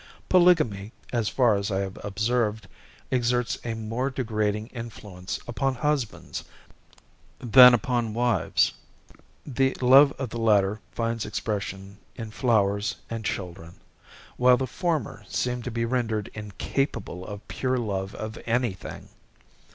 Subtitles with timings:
[0.29, 2.67] Polygamy, as far as I have observed,
[3.11, 6.43] exerts a more degrading influence upon husbands
[7.37, 8.73] that upon wives.
[9.45, 13.75] The love of the latter finds expression in flowers and children,
[14.37, 19.09] while the former seem to be rendered incapable of pure love of anything.